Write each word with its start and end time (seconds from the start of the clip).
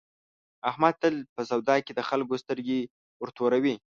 احمد 0.69 0.93
تل 1.01 1.15
په 1.35 1.41
سودا 1.49 1.75
کې 1.85 1.91
د 1.95 1.99
خلکو 2.09 2.33
سترګې 2.43 2.79
ورتوروي. 3.21 3.75